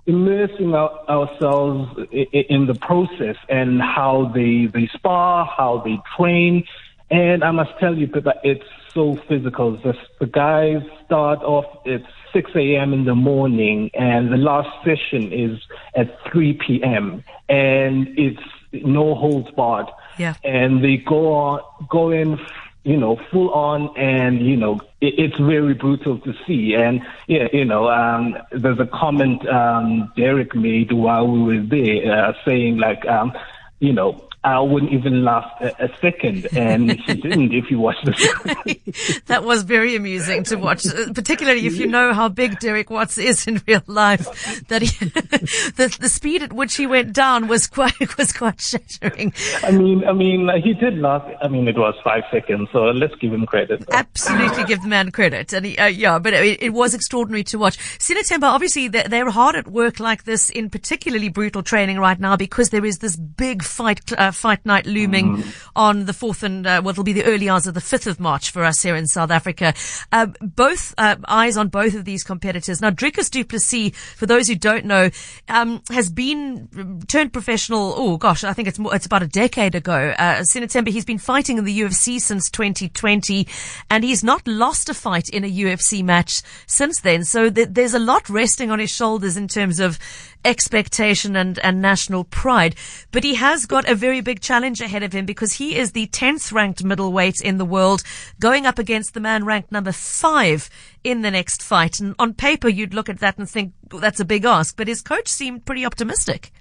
immersing 0.06 0.74
our, 0.74 0.92
ourselves 1.10 2.00
in 2.12 2.68
the 2.68 2.75
process 2.75 3.38
and 3.50 3.81
how 3.81 4.31
they, 4.34 4.68
they 4.68 4.88
spar, 4.94 5.46
how 5.46 5.81
they 5.84 5.98
train. 6.16 6.63
And 7.10 7.44
I 7.44 7.52
must 7.52 7.72
tell 7.80 7.96
you, 7.96 8.07
Pippa, 8.07 8.36
it's 8.44 8.66
so 8.94 9.16
physical. 9.28 9.78
The, 9.78 9.96
the 10.19 10.28
guys 10.28 10.81
start 11.06 11.40
off 11.40 11.66
at 11.88 12.04
6 12.34 12.52
a.m. 12.56 12.94
in 12.94 13.06
the 13.06 13.16
morning 13.16 13.90
and 13.94 14.31
the 14.31 14.38
last 14.38 14.69
session 14.84 15.31
is 15.31 15.60
at 15.96 16.18
3 16.31 16.54
p.m. 16.54 17.24
And 17.50 18.07
it's 18.18 18.42
no 18.72 19.16
holds 19.16 19.52
barred. 19.52 19.88
Yeah. 20.18 20.36
And 20.44 20.84
they 20.84 20.98
go 20.98 21.34
on, 21.34 21.62
go 21.90 22.12
in 22.12 22.40
you 22.86 22.96
know, 22.98 23.20
full 23.32 23.50
on 23.50 23.90
and, 23.98 24.46
you 24.46 24.56
know, 24.56 24.80
it, 25.02 25.16
it's 25.18 25.38
very 25.38 25.74
brutal 25.74 26.20
to 26.20 26.34
see. 26.46 26.76
And, 26.76 27.02
yeah, 27.28 27.48
you 27.52 27.66
know, 27.66 27.90
um, 27.90 28.38
there's 28.52 28.80
a 28.80 28.86
comment, 28.86 29.46
um, 29.50 30.14
Derek 30.16 30.56
made 30.56 30.92
while 30.92 31.28
we 31.28 31.42
were 31.42 31.66
there, 31.66 32.28
uh, 32.28 32.34
saying 32.46 32.78
like, 32.78 33.04
um, 33.08 33.34
you 33.80 33.92
know, 33.92 34.30
I 34.45 34.59
wouldn't 34.59 34.94
even 34.94 35.24
last 35.24 35.59
a, 35.59 35.86
a 35.86 35.97
second, 35.97 36.47
and 36.56 36.92
he 36.92 37.13
didn't 37.15 37.51
if 37.51 37.71
you 37.71 37.80
watch 37.80 37.95
the 38.03 38.13
show, 39.13 39.19
that 39.25 39.44
was 39.44 39.63
very 39.63 39.95
amusing 39.95 40.44
to 40.44 40.56
watch, 40.57 40.86
uh, 40.86 41.12
particularly 41.13 41.65
if 41.65 41.77
you 41.77 41.88
know 41.88 42.13
how 42.13 42.30
big 42.30 42.59
Derek 42.59 42.92
Watts 42.92 43.18
is 43.18 43.47
in 43.47 43.59
real 43.68 43.81
life. 43.88 44.68
That 44.68 44.83
he, 44.83 45.06
the 45.09 45.97
the 46.00 46.09
speed 46.09 46.44
at 46.44 46.53
which 46.53 46.75
he 46.75 46.86
went 46.86 47.12
down 47.12 47.47
was 47.47 47.65
quite 47.65 47.95
was 48.19 48.31
quite 48.33 48.62
shattering. 48.62 49.33
I 49.63 49.71
mean, 49.71 50.03
I 50.07 50.13
mean, 50.13 50.47
he 50.62 50.75
did 50.75 51.00
last. 51.00 51.25
I 51.42 51.47
mean, 51.47 51.68
it 51.68 51.77
was 51.77 51.95
five 52.03 52.24
seconds, 52.31 52.69
so 52.71 52.83
let's 52.92 53.15
give 53.15 53.33
him 53.33 53.47
credit. 53.47 53.83
Absolutely, 53.92 54.63
give 54.65 54.83
the 54.83 54.88
man 54.88 55.12
credit, 55.12 55.53
and 55.53 55.65
he, 55.65 55.75
uh, 55.80 55.88
yeah, 55.88 56.19
but 56.19 56.33
it, 56.33 56.62
it, 56.62 56.69
was 56.69 56.94
extraordinary 56.94 57.44
to 57.45 57.57
watch. 57.57 57.80
Sinetemba, 57.97 58.44
obviously, 58.44 58.89
they're, 58.89 59.07
they're, 59.07 59.25
hard 59.31 59.56
at 59.56 59.68
work 59.68 60.00
like 60.00 60.24
this 60.25 60.51
in 60.51 60.69
particularly 60.69 61.30
brutal 61.30 61.63
training 61.63 61.97
right 61.97 62.19
now 62.19 62.38
because 62.38 62.69
there 62.69 62.86
is 62.86 63.00
this 63.00 63.15
big 63.15 63.63
fight. 63.63 64.13
Uh, 64.13 64.31
fight 64.36 64.66
night 64.66 64.86
looming 64.86 65.38
mm. 65.38 65.70
on 65.76 66.06
the 66.06 66.12
4th 66.12 66.44
and, 66.44 66.68
uh, 66.68 66.82
what 66.82 66.98
will 66.98 67.04
be 67.04 67.14
the 67.14 67.26
early 67.26 67.50
hours 67.50 67.68
of 67.68 67.74
the 67.74 67.80
5th 67.80 68.08
of 68.08 68.20
March 68.20 68.52
for 68.52 68.64
us 68.64 68.82
here 68.82 68.96
in 68.96 69.08
South 69.08 69.32
Africa. 69.32 69.74
Uh, 70.12 70.28
both, 70.42 70.94
uh, 70.98 71.16
eyes 71.28 71.58
on 71.58 71.68
both 71.70 71.96
of 71.96 72.06
these 72.06 72.24
competitors. 72.24 72.82
Now, 72.82 72.92
Dricus 72.92 73.30
du 73.30 73.44
Plessis, 73.44 73.96
for 74.16 74.26
those 74.26 74.48
who 74.48 74.56
don't 74.56 74.86
know, 74.86 75.10
um, 75.50 75.82
has 75.90 76.10
been 76.10 77.02
turned 77.08 77.34
professional. 77.34 77.94
Oh 77.96 78.18
gosh, 78.18 78.44
I 78.44 78.54
think 78.54 78.68
it's 78.68 78.80
more, 78.80 78.96
it's 78.96 79.06
about 79.06 79.24
a 79.24 79.28
decade 79.28 79.76
ago. 79.76 80.14
Uh, 80.18 80.42
Sinetemba, 80.42 80.90
he's 80.90 81.06
been 81.06 81.18
fighting 81.18 81.58
in 81.58 81.64
the 81.64 81.80
UFC 81.80 82.20
since 82.20 82.50
2020 82.50 83.48
and 83.90 84.04
he's 84.04 84.24
not 84.24 84.48
lost 84.48 84.90
a 84.90 84.94
fight 84.94 85.30
in 85.30 85.44
a 85.44 85.52
UFC 85.52 86.04
match 86.04 86.42
since 86.68 87.00
then. 87.02 87.24
So 87.24 87.50
th- 87.50 87.70
there's 87.72 87.94
a 87.94 88.00
lot 88.00 88.30
resting 88.30 88.72
on 88.72 88.80
his 88.80 88.92
shoulders 88.92 89.38
in 89.38 89.48
terms 89.48 89.80
of 89.80 90.00
expectation 90.45 91.36
and, 91.36 91.59
and 91.59 91.81
national 91.81 92.24
pride. 92.24 92.75
But 93.12 93.24
he 93.24 93.36
has 93.36 93.65
got 93.65 93.89
a 93.89 93.95
very 93.95 94.21
big 94.21 94.39
challenge 94.39 94.80
ahead 94.80 95.03
of 95.03 95.13
him 95.13 95.25
because 95.25 95.53
he 95.53 95.75
is 95.75 95.92
the 95.92 96.07
10th 96.07 96.53
ranked 96.53 96.83
middleweight 96.83 97.42
in 97.42 97.57
the 97.57 97.65
world 97.65 98.03
going 98.39 98.65
up 98.65 98.80
against 98.80 99.13
the 99.13 99.19
man 99.19 99.44
ranked 99.44 99.71
number 99.71 99.92
five 99.92 100.69
in 101.03 101.21
the 101.21 101.31
next 101.31 101.62
fight. 101.62 102.00
And 102.00 102.15
on 102.19 102.33
paper, 102.33 102.69
you'd 102.69 102.94
look 102.94 103.09
at 103.09 103.19
that 103.19 103.38
and 103.38 103.50
think 103.50 103.74
well, 103.92 104.01
that's 104.01 104.19
a 104.19 104.25
big 104.25 104.45
ask, 104.45 104.77
but 104.77 104.88
his 104.88 105.01
coach 105.01 105.27
seemed 105.27 105.65
pretty 105.65 105.86
optimistic. 105.86 106.51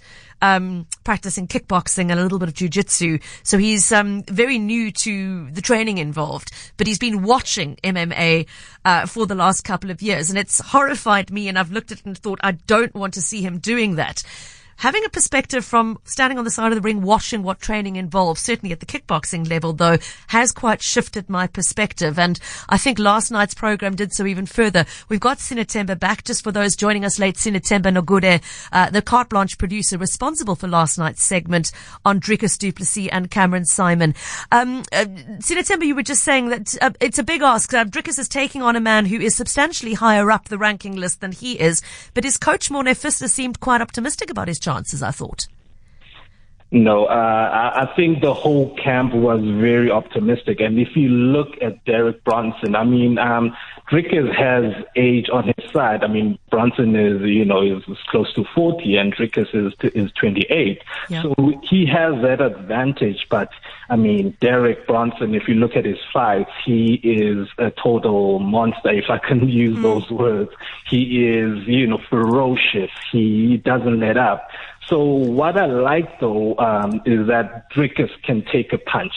um, 0.43 0.87
practicing 1.05 1.49
kickboxing 1.49 2.11
and 2.11 2.19
a 2.19 2.23
little 2.23 2.39
bit 2.39 2.49
of 2.49 2.55
jujitsu, 2.55 3.23
so 3.43 3.59
he's 3.59 3.93
um, 3.93 4.23
very 4.25 4.59
new 4.59 4.91
to 4.93 5.51
the 5.51 5.63
training 5.63 5.99
involved. 5.99 6.53
But 6.77 6.87
he's 6.87 6.99
been 6.99 7.23
watching 7.23 7.77
MMA 7.83 8.47
uh, 8.85 9.07
for 9.07 9.27
the 9.27 9.35
last 9.35 9.63
couple 9.63 9.91
of 9.91 10.03
years, 10.03 10.31
and 10.31 10.39
it's 10.39 10.61
horrified 10.61 11.31
me. 11.31 11.49
And 11.49 11.59
I've 11.59 11.73
looked 11.73 11.93
at 11.93 12.01
it 12.01 12.07
and 12.07 12.17
thought, 12.17 12.41
I 12.43 12.53
don't 12.53 12.95
want 12.95 13.15
to 13.15 13.23
see 13.23 13.43
him 13.43 13.59
doing 13.59 13.97
that. 13.97 14.23
Having 14.79 15.05
a 15.05 15.09
perspective 15.09 15.65
from 15.65 15.99
standing 16.05 16.39
on 16.39 16.45
the 16.45 16.51
side 16.51 16.73
of 16.73 16.77
the 16.77 16.83
ring, 16.83 17.03
watching 17.03 17.43
what 17.43 17.61
training 17.61 17.97
involves, 17.97 18.41
certainly 18.41 18.73
at 18.73 18.81
the 18.81 18.87
kickboxing 18.87 19.49
level, 19.49 19.73
though, 19.73 19.99
has 20.29 20.53
quite 20.53 20.83
shifted 20.83 21.31
my 21.31 21.47
perspective. 21.47 22.19
And 22.19 22.39
I 22.69 22.79
think 22.79 22.99
last 22.99 23.31
night's 23.31 23.55
program 23.55 23.95
did 23.95 24.13
so 24.13 24.27
even 24.27 24.47
further. 24.47 24.85
We've 25.09 25.21
got 25.21 25.39
Sinatemba 25.39 25.99
back, 25.99 26.25
just 26.25 26.45
for 26.45 26.53
those 26.53 26.77
joining 26.77 27.05
us 27.05 27.19
late, 27.19 27.37
Sinatemba 27.37 27.97
Nogure, 27.97 28.43
uh, 28.73 28.91
the 28.91 29.03
carte 29.03 29.31
blanche 29.31 29.59
producer 29.59 29.97
responsible 29.97 30.57
for 30.57 30.69
last 30.69 30.99
night's 30.99 31.23
segment 31.23 31.73
on 32.05 32.21
Dricus 32.21 32.59
du 32.59 32.73
Plessis 32.73 33.09
and 33.11 33.31
Cameron 33.31 33.65
Saaiman. 33.65 34.15
Um, 34.53 34.81
uh, 34.93 35.07
Sinatemba, 35.39 35.87
you 35.87 35.95
were 35.95 36.03
just 36.03 36.25
saying 36.25 36.49
that 36.49 36.77
uh, 36.83 36.91
it's 37.01 37.19
a 37.19 37.25
big 37.25 37.43
ask. 37.43 37.73
Uh, 37.73 37.85
Dricus 37.85 38.19
is 38.19 38.29
taking 38.29 38.63
on 38.63 38.77
a 38.77 38.81
man 38.81 39.07
who 39.07 39.21
is 39.21 39.35
substantially 39.35 39.95
higher 39.95 40.31
up 40.31 40.49
the 40.49 40.59
ranking 40.59 40.97
list 40.97 41.21
than 41.21 41.33
he 41.33 41.61
is, 41.61 41.83
but 42.13 42.25
his 42.25 42.37
coach 42.37 42.71
Morne 42.71 42.93
Visser 42.95 43.29
seemed 43.29 43.61
quite 43.61 43.81
optimistic 43.81 44.31
about 44.31 44.49
his 44.49 44.59
chances, 44.65 45.03
I 45.03 45.11
thought. 45.11 45.47
No, 46.71 47.05
uh, 47.05 47.73
I 47.77 47.95
think 47.95 48.21
the 48.21 48.35
whole 48.35 48.75
camp 48.77 49.15
was 49.15 49.41
very 49.41 49.93
optimistic. 49.93 50.61
And 50.61 50.79
if 50.79 50.97
you 50.97 51.09
look 51.09 51.51
at 51.63 51.85
Derek 51.85 52.25
Brunson, 52.25 52.75
I 52.75 52.83
mean, 52.83 53.17
um, 53.17 53.55
Dricus 53.89 54.35
has 54.35 54.85
age 54.97 55.29
on 55.31 55.45
his 55.45 55.73
side. 55.73 56.03
I 56.03 56.09
mean, 56.09 56.39
Brunson 56.51 56.97
is, 56.97 57.21
you 57.23 57.45
know, 57.45 57.63
is, 57.63 57.83
is 57.87 57.99
close 58.09 58.33
to 58.35 58.45
40 58.55 58.97
and 58.97 59.15
Dricus 59.15 59.55
is, 59.55 59.73
is 59.95 60.11
28. 60.13 60.83
Yeah. 61.11 61.23
So 61.23 61.35
he 61.63 61.87
has 61.87 62.21
that 62.23 62.41
advantage. 62.41 63.27
But, 63.31 63.51
I 63.91 63.97
mean, 63.97 64.37
Derek 64.41 64.87
Brunson, 64.87 65.35
if 65.35 65.47
you 65.47 65.55
look 65.55 65.77
at 65.77 65.85
his 65.85 65.99
fights, 66.13 66.51
he 66.65 66.95
is 66.95 67.47
a 67.59 67.71
total 67.71 68.41
monster, 68.41 68.91
if 68.91 69.11
I 69.11 69.19
can 69.19 69.49
use 69.49 69.77
mm. 69.79 69.83
those 69.83 70.11
words. 70.11 70.51
He 70.89 71.29
is, 71.29 71.69
you 71.69 71.87
know, 71.87 72.01
ferocious. 72.11 72.91
He 73.13 73.59
doesn't 73.59 74.01
let 74.01 74.17
up. 74.17 74.49
So 74.89 75.03
what 75.03 75.57
I 75.57 75.67
like 75.67 76.21
though 76.21 76.57
um, 76.59 77.01
is 77.07 77.27
that 77.29 77.71
Dricus 77.75 78.11
can 78.25 78.45
take 78.53 78.73
a 78.73 78.79
punch. 78.79 79.13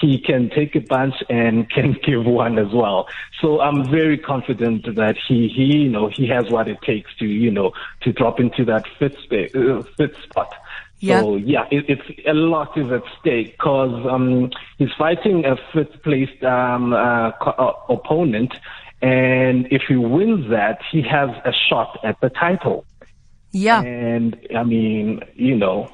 He 0.00 0.18
can 0.18 0.50
take 0.50 0.74
a 0.74 0.80
punch 0.80 1.14
and 1.28 1.70
can 1.74 1.96
give 2.04 2.24
one 2.24 2.58
as 2.58 2.72
well. 2.72 3.06
So 3.40 3.60
I'm 3.60 3.90
very 3.90 4.18
confident 4.18 4.84
that 4.96 5.16
he, 5.28 5.48
he, 5.48 5.64
you 5.64 5.90
know, 5.90 6.10
he 6.14 6.28
has 6.28 6.50
what 6.50 6.68
it 6.68 6.78
takes 6.84 7.10
to, 7.20 7.26
you 7.26 7.50
know, 7.50 7.72
to 8.02 8.12
drop 8.12 8.40
into 8.40 8.64
that 8.64 8.84
fit, 8.98 9.12
sp- 9.22 9.54
uh, 9.54 9.82
fit 9.96 10.10
spot. 10.28 10.52
Yeah. 11.00 11.20
So 11.20 11.36
yeah, 11.36 11.64
it, 11.70 11.84
it's 11.88 12.26
a 12.26 12.32
lot 12.32 12.76
is 12.78 12.90
at 12.90 13.02
stake 13.20 13.52
because 13.52 14.06
um, 14.10 14.50
he's 14.78 14.88
fighting 14.96 15.44
a 15.44 15.56
fifth 15.72 16.02
placed 16.02 16.42
um, 16.42 16.94
uh, 16.94 17.32
co- 17.42 17.50
uh, 17.50 17.92
opponent, 17.92 18.54
and 19.02 19.66
if 19.70 19.82
he 19.86 19.96
wins 19.96 20.48
that, 20.50 20.78
he 20.90 21.02
has 21.02 21.28
a 21.44 21.52
shot 21.68 21.98
at 22.04 22.18
the 22.22 22.30
title. 22.30 22.86
Yeah. 23.54 23.82
And 23.82 24.36
I 24.54 24.64
mean, 24.64 25.22
you 25.34 25.56
know. 25.56 25.90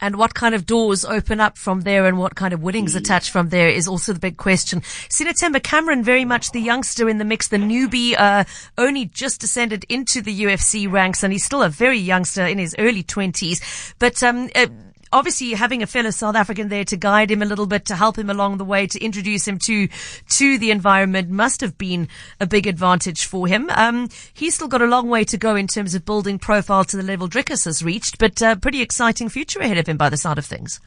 And 0.00 0.16
what 0.16 0.34
kind 0.34 0.54
of 0.54 0.66
doors 0.66 1.04
open 1.04 1.40
up 1.40 1.56
from 1.56 1.82
there 1.82 2.06
and 2.06 2.18
what 2.18 2.34
kind 2.34 2.52
of 2.52 2.62
winnings 2.62 2.94
attach 2.94 3.30
from 3.30 3.50
there 3.50 3.68
is 3.68 3.86
also 3.86 4.12
the 4.12 4.18
big 4.18 4.36
question. 4.36 4.80
Sinatemba 4.80 5.62
Cameron, 5.62 6.02
very 6.02 6.24
much 6.24 6.52
the 6.52 6.60
youngster 6.60 7.08
in 7.08 7.18
the 7.18 7.24
mix, 7.24 7.48
the 7.48 7.56
newbie, 7.56 8.14
uh, 8.18 8.44
only 8.78 9.06
just 9.06 9.40
descended 9.40 9.84
into 9.88 10.22
the 10.22 10.42
UFC 10.42 10.90
ranks 10.90 11.22
and 11.22 11.32
he's 11.32 11.44
still 11.44 11.62
a 11.62 11.68
very 11.68 11.98
youngster 11.98 12.44
in 12.46 12.58
his 12.58 12.74
early 12.78 13.02
twenties. 13.02 13.60
But, 13.98 14.22
um, 14.22 14.50
uh, 14.54 14.66
obviously 15.12 15.52
having 15.52 15.82
a 15.82 15.86
fellow 15.86 16.10
South 16.10 16.36
African 16.36 16.68
there 16.68 16.84
to 16.84 16.96
guide 16.96 17.30
him 17.30 17.42
a 17.42 17.46
little 17.46 17.66
bit, 17.66 17.84
to 17.86 17.96
help 17.96 18.18
him 18.18 18.30
along 18.30 18.58
the 18.58 18.64
way, 18.64 18.86
to 18.86 19.02
introduce 19.02 19.46
him 19.46 19.58
to 19.58 19.88
to 20.30 20.58
the 20.58 20.70
environment 20.70 21.30
must 21.30 21.60
have 21.60 21.76
been 21.78 22.08
a 22.38 22.46
big 22.46 22.66
advantage 22.66 23.24
for 23.24 23.46
him. 23.46 23.70
Um, 23.70 24.08
he's 24.32 24.54
still 24.54 24.68
got 24.68 24.82
a 24.82 24.86
long 24.86 25.08
way 25.08 25.24
to 25.24 25.36
go 25.36 25.56
in 25.56 25.66
terms 25.66 25.94
of 25.94 26.04
building 26.04 26.38
profile 26.38 26.84
to 26.84 26.96
the 26.96 27.02
level 27.02 27.28
Dricus 27.28 27.64
has 27.64 27.82
reached, 27.82 28.18
but 28.18 28.40
a 28.42 28.48
uh, 28.48 28.56
pretty 28.56 28.82
exciting 28.82 29.28
future 29.28 29.60
ahead 29.60 29.78
of 29.78 29.88
him 29.88 29.96
by 29.96 30.08
the 30.08 30.16
side 30.16 30.38
of 30.38 30.46
things. 30.46 30.80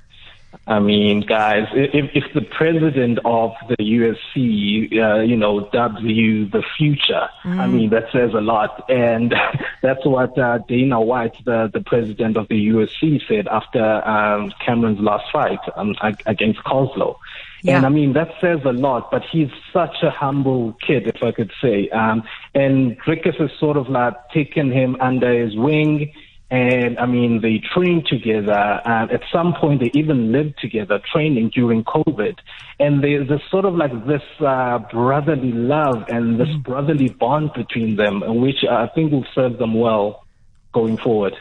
I 0.65 0.79
mean, 0.79 1.21
guys, 1.21 1.67
if, 1.73 2.09
if 2.13 2.33
the 2.33 2.41
president 2.41 3.19
of 3.25 3.51
the 3.67 3.75
UFC, 3.75 4.97
uh, 4.97 5.21
you 5.21 5.35
know, 5.35 5.69
dubs 5.71 6.01
you 6.01 6.47
the 6.47 6.63
future, 6.77 7.27
mm. 7.43 7.59
I 7.59 7.67
mean, 7.67 7.89
that 7.89 8.05
says 8.11 8.31
a 8.33 8.41
lot. 8.41 8.89
And 8.89 9.33
that's 9.81 10.05
what 10.05 10.37
uh, 10.37 10.59
Dana 10.59 11.01
White, 11.01 11.35
the, 11.43 11.69
the 11.73 11.81
president 11.81 12.37
of 12.37 12.47
the 12.47 12.67
UFC, 12.67 13.21
said 13.27 13.47
after 13.47 14.07
um, 14.07 14.53
Cameron's 14.65 14.99
last 14.99 15.25
fight 15.31 15.59
um, 15.75 15.95
against 16.25 16.59
Koslow. 16.63 17.17
Yeah. 17.63 17.77
And 17.77 17.85
I 17.85 17.89
mean, 17.89 18.13
that 18.13 18.29
says 18.41 18.59
a 18.65 18.73
lot, 18.73 19.09
but 19.09 19.23
he's 19.31 19.49
such 19.71 19.95
a 20.03 20.11
humble 20.11 20.73
kid, 20.85 21.07
if 21.07 21.23
I 21.23 21.31
could 21.31 21.51
say. 21.61 21.89
Um, 21.89 22.23
and 22.53 22.99
Dricus 22.99 23.35
has 23.37 23.51
sort 23.57 23.77
of 23.77 23.89
like 23.89 24.13
taken 24.33 24.69
him 24.69 24.97
under 24.99 25.33
his 25.33 25.55
wing 25.55 26.11
and 26.53 26.99
I 26.99 27.07
mean, 27.07 27.41
they 27.41 27.63
trained 27.73 28.05
together. 28.05 28.79
And 28.85 29.11
at 29.11 29.21
some 29.31 29.55
point, 29.59 29.81
they 29.81 29.89
even 29.95 30.31
lived 30.31 30.59
together, 30.59 31.01
training 31.11 31.49
during 31.49 31.83
COVID. 31.83 32.37
And 32.79 33.03
there's 33.03 33.27
a 33.31 33.39
sort 33.49 33.65
of 33.65 33.73
like 33.73 34.05
this 34.05 34.21
uh, 34.39 34.77
brotherly 34.91 35.51
love 35.51 36.05
and 36.09 36.39
this 36.39 36.49
mm. 36.49 36.63
brotherly 36.63 37.09
bond 37.09 37.53
between 37.55 37.95
them, 37.95 38.21
which 38.39 38.63
I 38.69 38.85
think 38.93 39.11
will 39.11 39.25
serve 39.33 39.57
them 39.57 39.73
well 39.73 40.27
going 40.73 40.97
forward. 40.97 41.33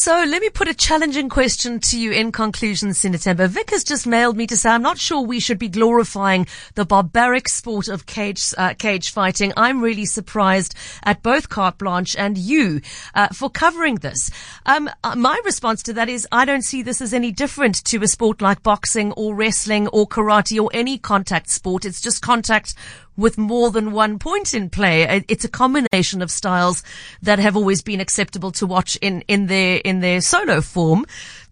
So 0.00 0.24
let 0.28 0.40
me 0.40 0.48
put 0.48 0.68
a 0.68 0.74
challenging 0.74 1.28
question 1.28 1.80
to 1.80 1.98
you 1.98 2.12
in 2.12 2.30
conclusion, 2.30 2.90
Sinatemba. 2.90 3.48
Vic 3.48 3.70
has 3.70 3.82
just 3.82 4.06
mailed 4.06 4.36
me 4.36 4.46
to 4.46 4.56
say 4.56 4.70
I'm 4.70 4.80
not 4.80 4.96
sure 4.96 5.22
we 5.22 5.40
should 5.40 5.58
be 5.58 5.68
glorifying 5.68 6.46
the 6.76 6.84
barbaric 6.84 7.48
sport 7.48 7.88
of 7.88 8.06
cage 8.06 8.54
uh, 8.56 8.74
cage 8.74 9.10
fighting. 9.10 9.52
I'm 9.56 9.82
really 9.82 10.04
surprised 10.04 10.76
at 11.02 11.24
both 11.24 11.48
Carte 11.48 11.78
Blanche 11.78 12.14
and 12.14 12.38
you 12.38 12.80
uh, 13.16 13.26
for 13.34 13.50
covering 13.50 13.96
this. 13.96 14.30
Um, 14.66 14.88
uh, 15.02 15.16
my 15.16 15.40
response 15.44 15.82
to 15.82 15.92
that 15.94 16.08
is 16.08 16.28
I 16.30 16.44
don't 16.44 16.62
see 16.62 16.82
this 16.82 17.00
as 17.00 17.12
any 17.12 17.32
different 17.32 17.82
to 17.86 18.00
a 18.00 18.06
sport 18.06 18.40
like 18.40 18.62
boxing 18.62 19.10
or 19.14 19.34
wrestling 19.34 19.88
or 19.88 20.06
karate 20.06 20.62
or 20.62 20.70
any 20.72 20.98
contact 20.98 21.50
sport. 21.50 21.84
It's 21.84 22.00
just 22.00 22.22
contact 22.22 22.72
with 23.18 23.36
more 23.36 23.70
than 23.70 23.92
one 23.92 24.18
point 24.18 24.54
in 24.54 24.70
play. 24.70 25.22
It's 25.28 25.44
a 25.44 25.48
combination 25.48 26.22
of 26.22 26.30
styles 26.30 26.82
that 27.20 27.38
have 27.38 27.56
always 27.56 27.82
been 27.82 28.00
acceptable 28.00 28.52
to 28.52 28.66
watch 28.66 28.96
in, 29.02 29.22
in 29.28 29.46
their, 29.48 29.82
in 29.84 30.00
their 30.00 30.22
solo 30.22 30.62
form. 30.62 31.04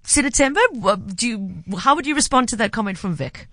Sinatemba, 0.05 1.15
do 1.17 1.29
you, 1.29 1.55
how 1.77 1.97
would 1.97 2.07
you 2.07 2.15
respond 2.15 2.49
to 2.51 2.57
that 2.57 2.73
comment 2.73 2.97
from 2.97 3.15
Vic? 3.15 3.49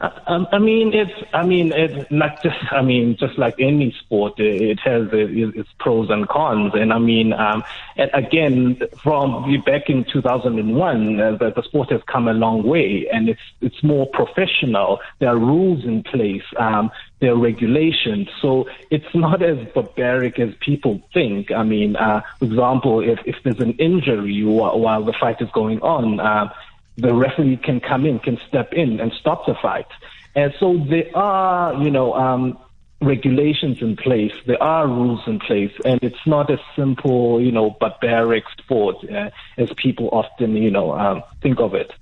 Um, 0.00 0.46
I 0.52 0.58
mean, 0.58 0.94
it's. 0.94 1.12
I 1.32 1.44
mean, 1.44 1.72
it's 1.72 2.08
not 2.10 2.40
just. 2.40 2.56
I 2.70 2.82
mean, 2.82 3.16
just 3.16 3.36
like 3.36 3.56
any 3.58 3.90
sport, 3.98 4.34
it 4.38 4.78
has 4.80 5.08
its 5.12 5.68
pros 5.80 6.08
and 6.08 6.28
cons. 6.28 6.72
And 6.74 6.92
I 6.92 6.98
mean, 6.98 7.32
um, 7.32 7.64
and 7.96 8.08
again, 8.14 8.80
from 9.02 9.60
back 9.64 9.90
in 9.90 10.04
2001, 10.04 11.20
uh, 11.20 11.32
the, 11.32 11.50
the 11.50 11.62
sport 11.64 11.90
has 11.90 12.00
come 12.06 12.28
a 12.28 12.32
long 12.32 12.62
way, 12.62 13.08
and 13.12 13.28
it's 13.28 13.40
it's 13.60 13.82
more 13.82 14.06
professional. 14.06 15.00
There 15.18 15.30
are 15.30 15.38
rules 15.38 15.84
in 15.84 16.04
place. 16.04 16.44
Um, 16.56 16.92
there 17.20 17.32
are 17.32 17.36
regulations, 17.36 18.28
so 18.40 18.68
it's 18.90 19.12
not 19.14 19.42
as 19.42 19.58
barbaric 19.74 20.38
as 20.38 20.54
people 20.60 21.02
think. 21.12 21.50
I 21.50 21.64
mean, 21.64 21.96
uh, 21.96 22.20
for 22.38 22.44
example, 22.44 23.00
if 23.00 23.18
if 23.24 23.34
there's 23.42 23.58
an 23.58 23.72
injury 23.72 24.44
while, 24.44 24.78
while 24.78 25.04
the 25.04 25.12
fight 25.12 25.42
is 25.42 25.50
going 25.50 25.80
on. 25.80 26.20
Uh, 26.20 26.52
the 26.98 27.14
referee 27.14 27.56
can 27.56 27.80
come 27.80 28.04
in, 28.04 28.18
can 28.18 28.38
step 28.48 28.72
in 28.72 29.00
and 29.00 29.12
stop 29.12 29.46
the 29.46 29.54
fight. 29.54 29.86
And 30.34 30.52
so 30.58 30.76
there 30.90 31.10
are, 31.16 31.74
you 31.82 31.90
know, 31.90 32.12
um, 32.14 32.58
regulations 33.00 33.80
in 33.80 33.96
place. 33.96 34.32
There 34.46 34.62
are 34.62 34.86
rules 34.86 35.20
in 35.26 35.38
place, 35.38 35.72
and 35.84 36.02
it's 36.02 36.26
not 36.26 36.50
a 36.50 36.58
simple, 36.76 37.40
you 37.40 37.52
know, 37.52 37.70
barbaric 37.80 38.44
sport 38.58 38.96
uh, 39.10 39.30
as 39.56 39.72
people 39.74 40.08
often, 40.12 40.56
you 40.56 40.70
know, 40.70 40.92
um, 40.92 41.22
think 41.40 41.60
of 41.60 41.74
it. 41.74 41.92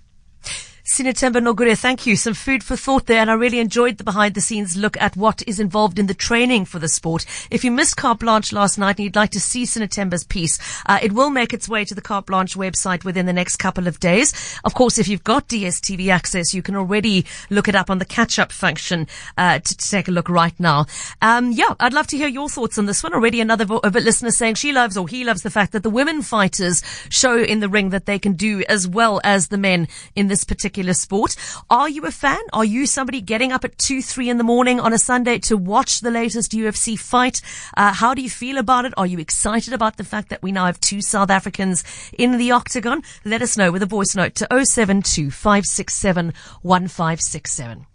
Sinatemba 0.86 1.42
Nogure, 1.42 1.76
thank 1.76 2.06
you. 2.06 2.14
Some 2.14 2.34
food 2.34 2.62
for 2.62 2.76
thought 2.76 3.06
there, 3.06 3.18
and 3.18 3.28
I 3.28 3.34
really 3.34 3.58
enjoyed 3.58 3.98
the 3.98 4.04
behind 4.04 4.34
the 4.34 4.40
scenes 4.40 4.76
look 4.76 4.96
at 5.00 5.16
what 5.16 5.42
is 5.44 5.58
involved 5.58 5.98
in 5.98 6.06
the 6.06 6.14
training 6.14 6.64
for 6.64 6.78
the 6.78 6.88
sport. 6.88 7.26
If 7.50 7.64
you 7.64 7.72
missed 7.72 7.96
Carte 7.96 8.20
Blanche 8.20 8.52
last 8.52 8.78
night 8.78 8.96
and 8.96 9.04
you'd 9.04 9.16
like 9.16 9.30
to 9.30 9.40
see 9.40 9.64
Sinatemba's 9.64 10.22
piece, 10.22 10.60
uh, 10.86 11.00
it 11.02 11.10
will 11.10 11.30
make 11.30 11.52
its 11.52 11.68
way 11.68 11.84
to 11.84 11.94
the 11.94 12.00
Carte 12.00 12.26
Blanche 12.26 12.54
website 12.54 13.04
within 13.04 13.26
the 13.26 13.32
next 13.32 13.56
couple 13.56 13.88
of 13.88 13.98
days. 13.98 14.60
Of 14.62 14.74
course, 14.74 14.96
if 14.96 15.08
you've 15.08 15.24
got 15.24 15.48
DSTV 15.48 16.08
access, 16.08 16.54
you 16.54 16.62
can 16.62 16.76
already 16.76 17.26
look 17.50 17.66
it 17.66 17.74
up 17.74 17.90
on 17.90 17.98
the 17.98 18.04
catch 18.04 18.38
up 18.38 18.52
function 18.52 19.08
uh, 19.36 19.58
to, 19.58 19.76
to, 19.76 19.90
take 19.90 20.06
a 20.06 20.12
look 20.12 20.28
right 20.28 20.54
now. 20.60 20.86
Um, 21.20 21.50
yeah, 21.50 21.74
I'd 21.80 21.94
love 21.94 22.06
to 22.08 22.16
hear 22.16 22.28
your 22.28 22.48
thoughts 22.48 22.78
on 22.78 22.86
this 22.86 23.02
one. 23.02 23.12
Already 23.12 23.40
another 23.40 23.64
vo- 23.64 23.80
listener 23.82 24.30
saying 24.30 24.54
she 24.54 24.72
loves 24.72 24.96
or 24.96 25.08
he 25.08 25.24
loves 25.24 25.42
the 25.42 25.50
fact 25.50 25.72
that 25.72 25.82
the 25.82 25.90
women 25.90 26.22
fighters 26.22 26.84
show 27.08 27.36
in 27.36 27.58
the 27.58 27.68
ring 27.68 27.90
that 27.90 28.06
they 28.06 28.20
can 28.20 28.34
do 28.34 28.62
as 28.68 28.86
well 28.86 29.20
as 29.24 29.48
the 29.48 29.58
men 29.58 29.88
in 30.14 30.28
this 30.28 30.44
particular 30.44 30.75
particular 30.76 30.92
sport. 30.92 31.36
Are 31.70 31.88
you 31.88 32.02
a 32.04 32.10
fan? 32.10 32.42
Are 32.52 32.64
you 32.64 32.84
somebody 32.84 33.22
getting 33.22 33.50
up 33.50 33.64
at 33.64 33.78
two, 33.78 34.02
three 34.02 34.28
in 34.28 34.36
the 34.36 34.44
morning 34.44 34.78
on 34.78 34.92
a 34.92 34.98
Sunday 34.98 35.38
to 35.38 35.56
watch 35.56 36.00
the 36.00 36.10
latest 36.10 36.52
UFC 36.52 36.98
fight? 36.98 37.40
Uh, 37.78 37.94
how 37.94 38.12
do 38.12 38.20
you 38.20 38.28
feel 38.28 38.58
about 38.58 38.84
it? 38.84 38.92
Are 38.98 39.06
you 39.06 39.18
excited 39.18 39.72
about 39.72 39.96
the 39.96 40.04
fact 40.04 40.28
that 40.28 40.42
we 40.42 40.52
now 40.52 40.66
have 40.66 40.78
two 40.78 41.00
South 41.00 41.30
Africans 41.30 41.82
in 42.12 42.36
the 42.36 42.50
octagon? 42.50 43.02
Let 43.24 43.40
us 43.40 43.56
know 43.56 43.72
with 43.72 43.82
a 43.82 43.86
voice 43.86 44.14
note 44.14 44.34
to 44.34 44.46
072 44.50 45.30
567 45.30 46.34
1567. 46.60 47.86